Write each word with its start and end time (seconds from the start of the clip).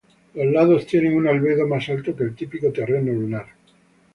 Los 0.33 0.47
lados 0.47 0.87
tienen 0.87 1.15
un 1.15 1.27
albedo 1.27 1.67
más 1.67 1.87
alto 1.89 2.15
que 2.15 2.23
el 2.23 2.33
típico 2.33 2.71
terreno 2.71 3.11
lunar. 3.13 3.45